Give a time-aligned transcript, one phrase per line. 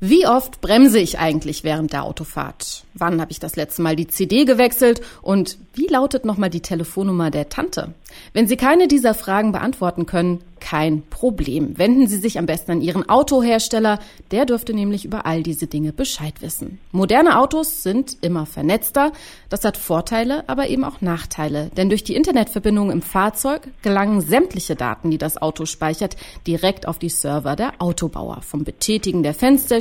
[0.00, 2.84] Wie oft bremse ich eigentlich während der Autofahrt?
[2.94, 5.00] Wann habe ich das letzte Mal die CD gewechselt?
[5.22, 7.94] Und wie lautet nochmal die Telefonnummer der Tante?
[8.32, 11.78] Wenn Sie keine dieser Fragen beantworten können, kein Problem.
[11.78, 14.00] Wenden Sie sich am besten an Ihren Autohersteller.
[14.30, 16.78] Der dürfte nämlich über all diese Dinge Bescheid wissen.
[16.92, 19.12] Moderne Autos sind immer vernetzter.
[19.48, 21.70] Das hat Vorteile, aber eben auch Nachteile.
[21.76, 26.98] Denn durch die Internetverbindung im Fahrzeug gelangen sämtliche Daten, die das Auto speichert, direkt auf
[26.98, 28.42] die Server der Autobauer.
[28.42, 29.34] Vom Betätigen der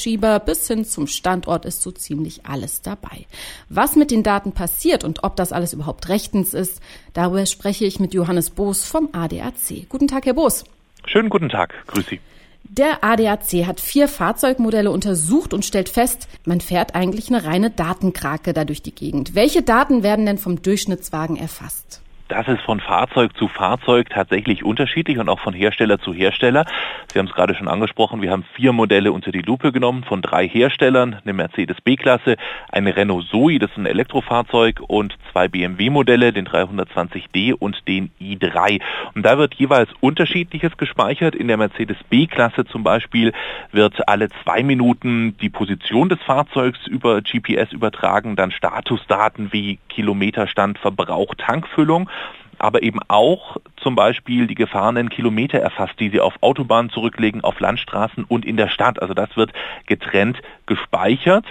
[0.00, 3.26] Fensterschieber bis hin zum Standort ist so ziemlich alles dabei.
[3.68, 6.80] Was mit den Daten passiert und ob das alles überhaupt rechtens ist,
[7.12, 9.88] darüber spreche ich mit Johannes Boos vom ADAC.
[9.90, 10.64] Guten Tag, Herr Boos.
[11.04, 12.20] Schönen guten Tag, grüß Sie.
[12.64, 18.54] Der ADAC hat vier Fahrzeugmodelle untersucht und stellt fest, man fährt eigentlich eine reine Datenkrake
[18.54, 19.34] da durch die Gegend.
[19.34, 22.00] Welche Daten werden denn vom Durchschnittswagen erfasst?
[22.30, 26.64] Das ist von Fahrzeug zu Fahrzeug tatsächlich unterschiedlich und auch von Hersteller zu Hersteller.
[27.12, 30.22] Sie haben es gerade schon angesprochen, wir haben vier Modelle unter die Lupe genommen von
[30.22, 32.36] drei Herstellern, eine Mercedes B-Klasse,
[32.70, 38.80] eine Renault Zoe, das ist ein Elektrofahrzeug und zwei BMW-Modelle, den 320d und den i3.
[39.16, 41.34] Und da wird jeweils unterschiedliches gespeichert.
[41.34, 43.32] In der Mercedes B-Klasse zum Beispiel
[43.72, 50.78] wird alle zwei Minuten die Position des Fahrzeugs über GPS übertragen, dann Statusdaten wie Kilometerstand,
[50.78, 52.08] Verbrauch, Tankfüllung
[52.58, 57.58] aber eben auch zum Beispiel die gefahrenen Kilometer erfasst, die Sie auf Autobahnen zurücklegen, auf
[57.58, 59.00] Landstraßen und in der Stadt.
[59.00, 59.52] Also das wird
[59.86, 61.46] getrennt gespeichert.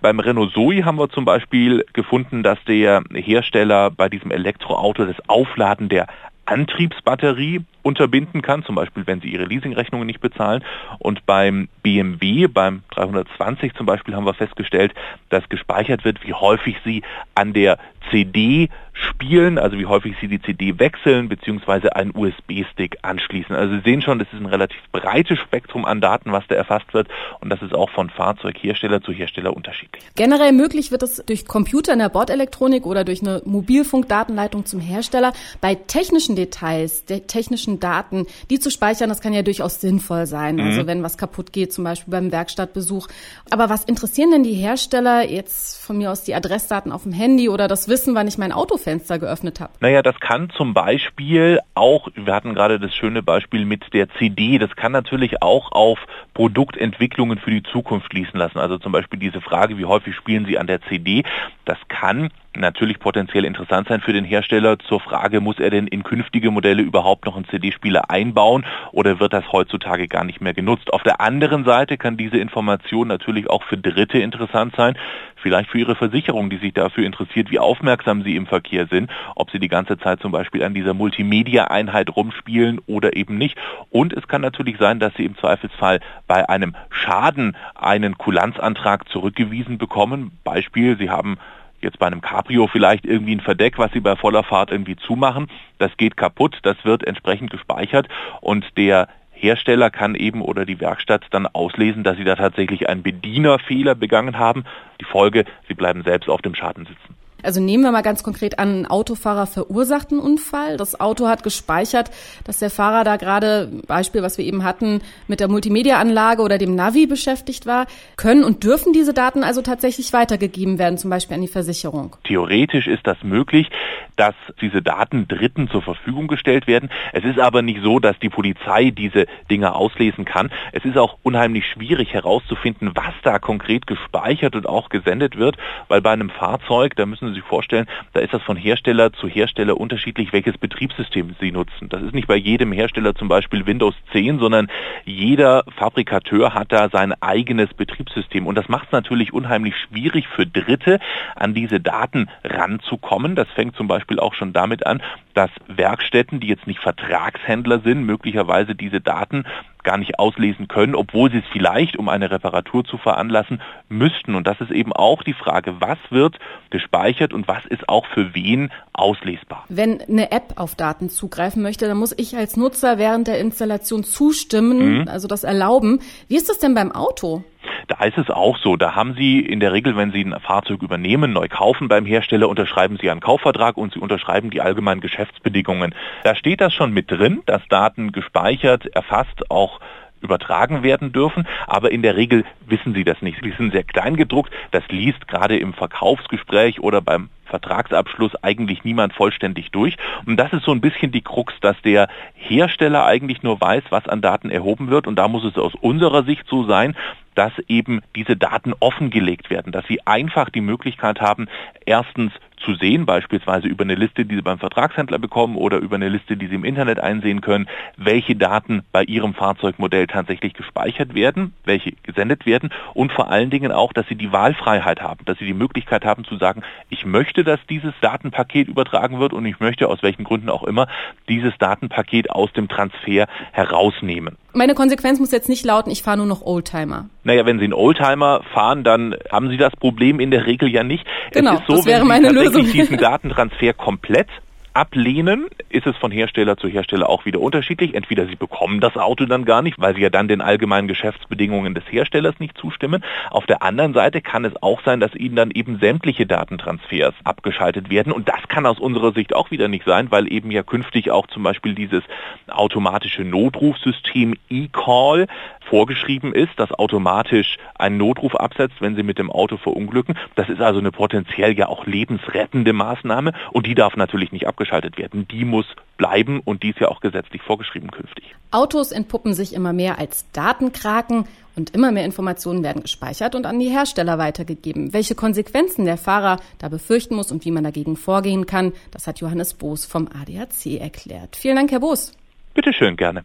[0.00, 5.16] Beim Renault Zoe haben wir zum Beispiel gefunden, dass der Hersteller bei diesem Elektroauto das
[5.28, 6.06] Aufladen der
[6.46, 10.64] Antriebsbatterie unterbinden kann, zum Beispiel wenn Sie Ihre Leasingrechnungen nicht bezahlen.
[10.98, 14.94] Und beim BMW, beim 320 zum Beispiel, haben wir festgestellt,
[15.28, 17.02] dass gespeichert wird, wie häufig Sie
[17.34, 17.78] an der
[18.10, 23.54] CD spielen, also wie häufig Sie die CD wechseln beziehungsweise einen USB-Stick anschließen.
[23.54, 26.94] Also Sie sehen schon, das ist ein relativ breites Spektrum an Daten, was da erfasst
[26.94, 27.08] wird
[27.40, 30.04] und das ist auch von Fahrzeughersteller zu Hersteller unterschiedlich.
[30.14, 35.32] Generell möglich wird es durch Computer in der Bordelektronik oder durch eine Mobilfunkdatenleitung zum Hersteller.
[35.60, 40.58] Bei technischen Details, der technischen Daten, die zu speichern, das kann ja durchaus sinnvoll sein.
[40.58, 40.74] Also mhm.
[40.74, 43.06] Also wenn was kaputt geht, zum Beispiel beim Werkstattbesuch.
[43.50, 47.48] Aber was interessieren denn die Hersteller jetzt von mir aus die Adressdaten auf dem Handy
[47.48, 49.72] oder das Wissen, wann ich mein Autofenster geöffnet habe?
[49.80, 54.58] Naja, das kann zum Beispiel auch, wir hatten gerade das schöne Beispiel mit der CD,
[54.58, 55.98] das kann natürlich auch auf
[56.34, 58.58] Produktentwicklungen für die Zukunft schließen lassen.
[58.58, 61.22] Also zum Beispiel diese Frage, wie häufig spielen Sie an der CD,
[61.64, 66.02] das kann natürlich potenziell interessant sein für den Hersteller zur Frage, muss er denn in
[66.02, 70.92] künftige Modelle überhaupt noch einen CD-Spieler einbauen oder wird das heutzutage gar nicht mehr genutzt?
[70.92, 74.96] Auf der anderen Seite kann diese Information natürlich auch für Dritte interessant sein,
[75.36, 79.50] vielleicht für Ihre Versicherung, die sich dafür interessiert, wie aufmerksam Sie im Verkehr sind, ob
[79.50, 83.56] Sie die ganze Zeit zum Beispiel an dieser Multimedia-Einheit rumspielen oder eben nicht.
[83.90, 89.78] Und es kann natürlich sein, dass Sie im Zweifelsfall bei einem Schaden einen Kulanzantrag zurückgewiesen
[89.78, 90.38] bekommen.
[90.44, 91.38] Beispiel, Sie haben
[91.84, 95.48] jetzt bei einem Cabrio vielleicht irgendwie ein Verdeck, was Sie bei voller Fahrt irgendwie zumachen.
[95.78, 98.08] Das geht kaputt, das wird entsprechend gespeichert
[98.40, 103.02] und der Hersteller kann eben oder die Werkstatt dann auslesen, dass sie da tatsächlich einen
[103.02, 104.64] Bedienerfehler begangen haben.
[105.00, 107.13] Die Folge, sie bleiben selbst auf dem Schaden sitzen.
[107.44, 110.76] Also nehmen wir mal ganz konkret an, ein Autofahrer verursacht einen Unfall.
[110.76, 112.10] Das Auto hat gespeichert,
[112.44, 116.74] dass der Fahrer da gerade, Beispiel, was wir eben hatten, mit der Multimedia-Anlage oder dem
[116.74, 117.86] Navi beschäftigt war.
[118.16, 122.16] Können und dürfen diese Daten also tatsächlich weitergegeben werden, zum Beispiel an die Versicherung?
[122.24, 123.68] Theoretisch ist das möglich,
[124.16, 126.90] dass diese Daten Dritten zur Verfügung gestellt werden.
[127.12, 130.50] Es ist aber nicht so, dass die Polizei diese Dinge auslesen kann.
[130.72, 135.56] Es ist auch unheimlich schwierig herauszufinden, was da konkret gespeichert und auch gesendet wird,
[135.88, 139.28] weil bei einem Fahrzeug, da müssen Sie sich vorstellen, da ist das von Hersteller zu
[139.28, 141.88] Hersteller unterschiedlich, welches Betriebssystem Sie nutzen.
[141.88, 144.68] Das ist nicht bei jedem Hersteller zum Beispiel Windows 10, sondern
[145.04, 148.46] jeder Fabrikateur hat da sein eigenes Betriebssystem.
[148.46, 151.00] Und das macht es natürlich unheimlich schwierig für Dritte,
[151.36, 153.34] an diese Daten ranzukommen.
[153.34, 155.02] Das fängt zum Beispiel auch schon damit an,
[155.34, 159.44] dass Werkstätten, die jetzt nicht Vertragshändler sind, möglicherweise diese Daten
[159.84, 164.34] gar nicht auslesen können, obwohl sie es vielleicht, um eine Reparatur zu veranlassen, müssten.
[164.34, 166.38] Und das ist eben auch die Frage, was wird
[166.70, 169.64] gespeichert und was ist auch für wen auslesbar.
[169.68, 174.02] Wenn eine App auf Daten zugreifen möchte, dann muss ich als Nutzer während der Installation
[174.02, 175.08] zustimmen, mhm.
[175.08, 176.00] also das erlauben.
[176.28, 177.44] Wie ist das denn beim Auto?
[177.88, 178.76] Da ist es auch so.
[178.76, 182.48] Da haben Sie in der Regel, wenn Sie ein Fahrzeug übernehmen, neu kaufen beim Hersteller,
[182.48, 185.94] unterschreiben Sie einen Kaufvertrag und Sie unterschreiben die allgemeinen Geschäftsbedingungen.
[186.22, 189.80] Da steht das schon mit drin, dass Daten gespeichert, erfasst, auch
[190.24, 193.40] übertragen werden dürfen, aber in der Regel wissen Sie das nicht.
[193.42, 199.12] Sie sind sehr klein gedruckt, das liest gerade im Verkaufsgespräch oder beim Vertragsabschluss eigentlich niemand
[199.12, 199.96] vollständig durch.
[200.26, 204.08] Und das ist so ein bisschen die Krux, dass der Hersteller eigentlich nur weiß, was
[204.08, 205.06] an Daten erhoben wird.
[205.06, 206.96] Und da muss es aus unserer Sicht so sein,
[207.34, 211.48] dass eben diese Daten offengelegt werden, dass sie einfach die Möglichkeit haben,
[211.84, 212.32] erstens
[212.64, 216.36] zu sehen, beispielsweise über eine Liste, die Sie beim Vertragshändler bekommen oder über eine Liste,
[216.36, 221.92] die Sie im Internet einsehen können, welche Daten bei Ihrem Fahrzeugmodell tatsächlich gespeichert werden, welche
[222.02, 225.54] gesendet werden und vor allen Dingen auch, dass Sie die Wahlfreiheit haben, dass Sie die
[225.54, 230.02] Möglichkeit haben zu sagen, ich möchte, dass dieses Datenpaket übertragen wird und ich möchte aus
[230.02, 230.88] welchen Gründen auch immer
[231.28, 234.36] dieses Datenpaket aus dem Transfer herausnehmen.
[234.52, 237.08] Meine Konsequenz muss jetzt nicht lauten, ich fahre nur noch Oldtimer.
[237.24, 240.84] Naja, wenn Sie einen Oldtimer fahren, dann haben Sie das Problem in der Regel ja
[240.84, 241.04] nicht.
[241.32, 244.28] Genau, es ist so, das wäre meine Lösung tatsächlich diesen Datentransfer komplett
[244.74, 247.94] ablehnen, ist es von Hersteller zu Hersteller auch wieder unterschiedlich.
[247.94, 251.74] Entweder sie bekommen das Auto dann gar nicht, weil sie ja dann den allgemeinen Geschäftsbedingungen
[251.74, 253.04] des Herstellers nicht zustimmen.
[253.30, 257.88] Auf der anderen Seite kann es auch sein, dass ihnen dann eben sämtliche Datentransfers abgeschaltet
[257.88, 258.12] werden.
[258.12, 261.28] Und das kann aus unserer Sicht auch wieder nicht sein, weil eben ja künftig auch
[261.28, 262.02] zum Beispiel dieses
[262.48, 265.26] automatische Notrufsystem eCall
[265.64, 270.16] vorgeschrieben ist, das automatisch einen Notruf absetzt, wenn sie mit dem Auto verunglücken.
[270.34, 274.98] Das ist also eine potenziell ja auch lebensrettende Maßnahme und die darf natürlich nicht abgeschaltet
[274.98, 275.28] werden.
[275.28, 275.66] Die muss
[275.96, 278.24] bleiben und die ist ja auch gesetzlich vorgeschrieben künftig.
[278.50, 281.26] Autos entpuppen sich immer mehr als Datenkraken
[281.56, 284.92] und immer mehr Informationen werden gespeichert und an die Hersteller weitergegeben.
[284.92, 289.20] Welche Konsequenzen der Fahrer da befürchten muss und wie man dagegen vorgehen kann, das hat
[289.20, 291.36] Johannes Boos vom ADAC erklärt.
[291.36, 292.12] Vielen Dank, Herr Boos.
[292.54, 293.24] Bitte schön, gerne.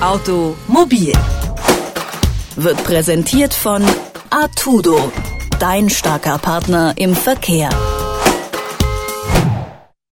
[0.00, 1.12] Automobil
[2.56, 3.82] wird präsentiert von
[4.30, 5.12] Artudo,
[5.60, 7.70] dein starker Partner im Verkehr.